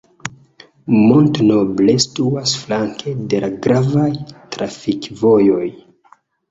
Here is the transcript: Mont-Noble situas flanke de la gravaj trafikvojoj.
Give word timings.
Mont-Noble 1.09 1.95
situas 2.05 2.55
flanke 2.63 3.15
de 3.35 3.45
la 3.47 3.53
gravaj 3.69 4.11
trafikvojoj. 4.59 5.65